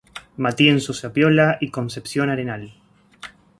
Matienzo, 0.37 0.93
Zapiola 0.95 1.59
y 1.61 1.69
Concepción 1.69 2.31
Arenal. 2.31 2.73